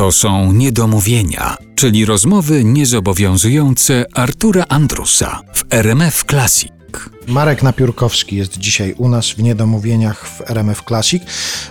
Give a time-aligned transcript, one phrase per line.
[0.00, 6.72] To są niedomówienia, czyli rozmowy niezobowiązujące Artura Andrusa w RMF Classic.
[7.26, 11.22] Marek Napiórkowski jest dzisiaj u nas w Niedomówieniach w RMF Classic.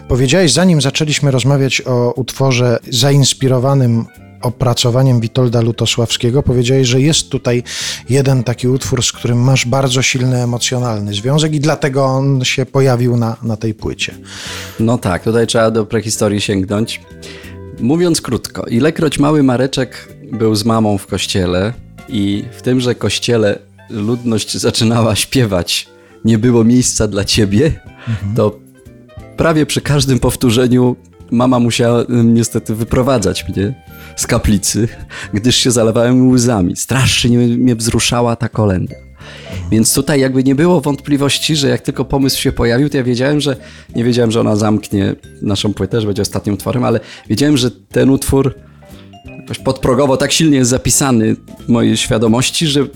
[0.08, 4.06] Powiedziałeś, zanim zaczęliśmy rozmawiać o utworze zainspirowanym
[4.42, 7.64] opracowaniem Witolda Lutosławskiego, powiedziałeś, że jest tutaj
[8.10, 13.18] jeden taki utwór, z którym masz bardzo silny emocjonalny związek i dlatego on się pojawił
[13.18, 14.16] na, na tej płycie.
[14.80, 17.02] No tak, tutaj trzeba do prehistorii sięgnąć.
[17.80, 21.74] Mówiąc krótko, ilekroć mały Mareczek był z mamą w kościele
[22.10, 25.88] i w tymże kościele ludność zaczynała śpiewać
[26.26, 27.66] Nie było miejsca dla ciebie,
[28.08, 28.36] mhm.
[28.36, 28.60] to
[29.38, 30.96] prawie przy każdym powtórzeniu
[31.32, 33.74] mama musiała niestety wyprowadzać mnie
[34.16, 34.88] z kaplicy,
[35.34, 36.76] gdyż się zalewałem łzami.
[36.76, 38.96] Strasznie mnie wzruszała ta kolenda.
[39.72, 43.42] Więc tutaj jakby nie było wątpliwości, że jak tylko pomysł się pojawił, to ja wiedziałem,
[43.42, 43.56] że
[43.96, 48.10] nie wiedziałem, że ona zamknie naszą płytę, że będzie ostatnim utworem, ale wiedziałem, że ten
[48.10, 48.56] utwór
[49.26, 52.88] jakoś podprogowo tak silnie jest zapisany w mojej świadomości, że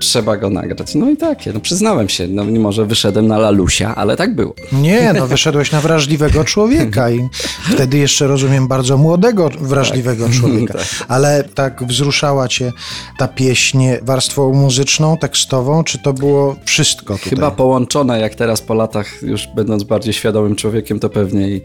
[0.00, 0.94] trzeba go nagrać.
[0.94, 4.54] No i tak, no przyznałem się, no mimo, że wyszedłem na lalusia, ale tak było.
[4.72, 7.28] Nie, no wyszedłeś na wrażliwego człowieka i
[7.74, 10.34] wtedy jeszcze rozumiem bardzo młodego, wrażliwego tak.
[10.34, 10.74] człowieka.
[10.74, 10.86] Tak.
[11.08, 12.72] Ale tak wzruszała cię
[13.18, 17.30] ta pieśń warstwą muzyczną, tekstową, czy to było wszystko tutaj?
[17.30, 21.60] Chyba połączone, jak teraz po latach, już będąc bardziej świadomym człowiekiem, to pewnie i,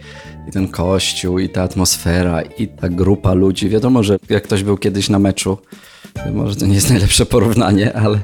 [0.50, 3.70] i ten kościół, i ta atmosfera, i ta grupa ludzi.
[3.70, 5.58] Wiadomo, że jak ktoś był kiedyś na meczu,
[6.34, 8.20] może to nie jest najlepsze porównanie, ale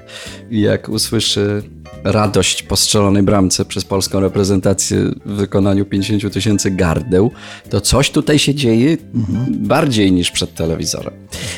[0.52, 1.64] jak usłyszy
[2.04, 7.32] radość po strzelonej bramce przez polską reprezentację w wykonaniu 50 tysięcy gardeł,
[7.70, 9.68] to coś tutaj się dzieje mhm.
[9.68, 11.14] bardziej niż przed telewizorem.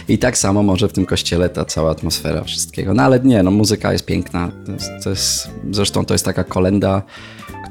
[0.08, 2.94] I tak samo może w tym kościele ta cała atmosfera wszystkiego.
[2.94, 4.52] No ale nie, no muzyka jest piękna.
[4.66, 7.04] To jest, to jest, zresztą to jest taka kolenda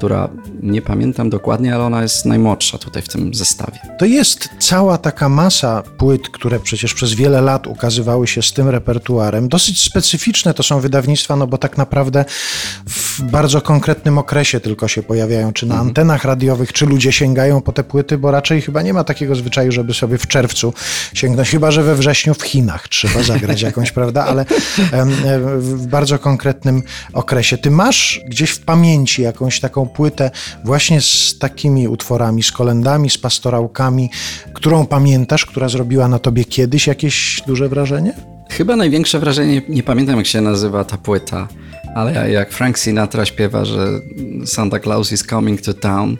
[0.03, 0.29] która
[0.63, 3.79] nie pamiętam dokładnie, ale ona jest najmłodsza tutaj w tym zestawie.
[3.99, 8.69] To jest cała taka masa płyt, które przecież przez wiele lat ukazywały się z tym
[8.69, 9.49] repertuarem.
[9.49, 12.25] Dosyć specyficzne to są wydawnictwa, no bo tak naprawdę
[12.89, 15.89] w bardzo konkretnym okresie tylko się pojawiają, czy na mhm.
[15.89, 19.73] antenach radiowych, czy ludzie sięgają po te płyty, bo raczej chyba nie ma takiego zwyczaju,
[19.73, 20.75] żeby sobie w czerwcu
[21.15, 24.45] sięgnąć, chyba że we wrześniu w Chinach trzeba zagrać jakąś, prawda, ale
[25.59, 27.59] w bardzo konkretnym okresie.
[27.59, 30.31] Ty masz gdzieś w pamięci jakąś taką płytę
[30.65, 34.11] właśnie z takimi utworami, z kolendami, z pastorałkami,
[34.55, 38.32] którą pamiętasz, która zrobiła na tobie kiedyś jakieś duże wrażenie?
[38.57, 41.49] Chyba największe wrażenie, nie pamiętam jak się nazywa ta płyta,
[41.95, 43.89] ale jak Frank Sinatra śpiewa, że
[44.47, 46.17] Santa Claus is coming to town,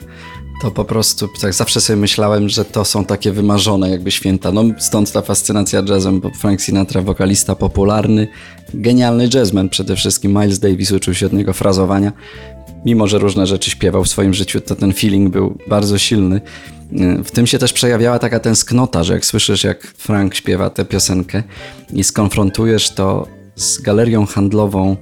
[0.61, 4.51] to po prostu tak zawsze sobie myślałem, że to są takie wymarzone jakby święta.
[4.51, 8.27] No stąd ta fascynacja jazzem, bo Frank Sinatra, wokalista popularny,
[8.73, 10.31] genialny jazzman przede wszystkim.
[10.31, 12.11] Miles Davis uczył się od niego frazowania
[12.85, 16.41] mimo że różne rzeczy śpiewał w swoim życiu, to ten feeling był bardzo silny.
[17.23, 21.43] W tym się też przejawiała taka tęsknota, że jak słyszysz, jak Frank śpiewa tę piosenkę
[21.93, 24.97] i skonfrontujesz to z galerią handlową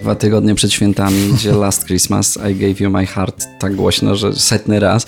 [0.00, 4.32] dwa tygodnie przed świętami, gdzie Last Christmas I Gave You My Heart tak głośno, że
[4.32, 5.06] setny raz.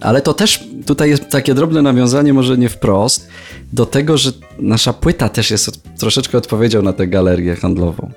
[0.00, 3.28] Ale to też tutaj jest takie drobne nawiązanie, może nie wprost,
[3.72, 8.10] do tego, że nasza płyta też jest troszeczkę odpowiedzią na tę galerię handlową.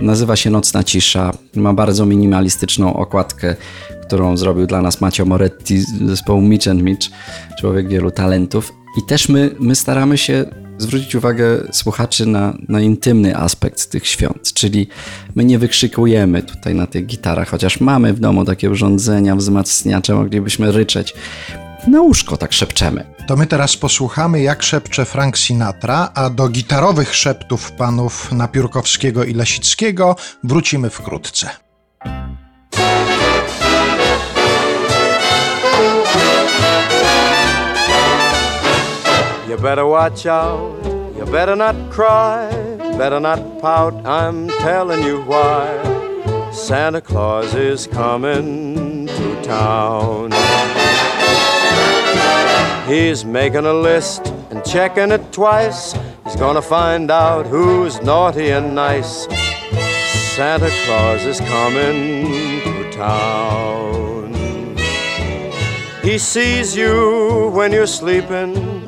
[0.00, 3.56] Nazywa się Nocna Cisza, ma bardzo minimalistyczną okładkę,
[4.02, 7.08] którą zrobił dla nas Macio Moretti z zespołu Mitch and Mitch,
[7.60, 8.72] człowiek wielu talentów.
[8.98, 10.44] I też my, my staramy się
[10.78, 14.88] zwrócić uwagę słuchaczy na, na intymny aspekt tych świąt, czyli
[15.34, 20.72] my nie wykrzykujemy tutaj na tych gitarach, chociaż mamy w domu takie urządzenia, wzmacniacze, moglibyśmy
[20.72, 21.14] ryczeć.
[21.86, 23.04] Na łóżko tak szepczemy.
[23.26, 29.34] To my teraz posłuchamy, jak szepcze Frank Sinatra, a do gitarowych szeptów panów Napiórkowskiego i
[29.34, 31.50] Lesickiego wrócimy wkrótce.
[39.48, 40.77] You better watch out,
[41.30, 42.48] better not cry,
[42.96, 45.76] better not pout, I'm telling you why.
[46.52, 50.32] Santa Claus is coming to town.
[52.88, 55.94] He's making a list and checking it twice.
[56.24, 59.26] He's gonna find out who's naughty and nice.
[60.34, 64.76] Santa Claus is coming to town.
[66.02, 68.87] He sees you when you're sleeping.